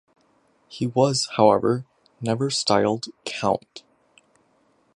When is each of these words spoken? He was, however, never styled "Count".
He 0.67 0.87
was, 0.87 1.29
however, 1.37 1.85
never 2.21 2.49
styled 2.49 3.05
"Count". 3.23 3.83